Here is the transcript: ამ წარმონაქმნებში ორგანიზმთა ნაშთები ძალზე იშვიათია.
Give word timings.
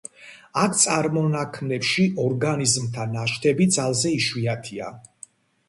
ამ 0.61 0.71
წარმონაქმნებში 0.83 2.07
ორგანიზმთა 2.25 3.07
ნაშთები 3.13 3.71
ძალზე 3.79 4.17
იშვიათია. 4.19 4.93